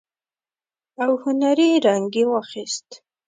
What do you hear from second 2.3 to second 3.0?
واخيست.